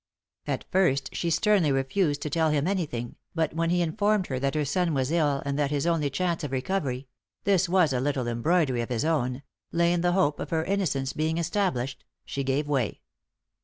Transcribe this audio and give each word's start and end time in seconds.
At 0.47 0.65
first 0.71 1.15
she 1.15 1.29
sternly 1.29 1.71
refused 1.71 2.23
to 2.23 2.29
tell 2.31 2.49
him 2.49 2.67
anything, 2.67 3.17
but 3.35 3.53
when 3.53 3.69
he 3.69 3.83
informed 3.83 4.25
her 4.25 4.39
that 4.39 4.55
her 4.55 4.65
son 4.65 4.95
was 4.95 5.11
ill 5.11 5.43
and 5.45 5.59
that 5.59 5.69
his 5.69 5.85
only 5.85 6.09
chance 6.09 6.43
of 6.43 6.51
recovery 6.51 7.07
this 7.43 7.69
was 7.69 7.93
a 7.93 7.99
little 7.99 8.27
embroidery 8.27 8.81
of 8.81 8.89
his 8.89 9.05
own 9.05 9.43
lay 9.71 9.93
in 9.93 10.01
the 10.01 10.13
hope 10.13 10.39
of 10.39 10.49
her 10.49 10.63
innocence 10.63 11.13
being 11.13 11.37
established, 11.37 12.03
she 12.25 12.43
gave 12.43 12.67
way. 12.67 13.01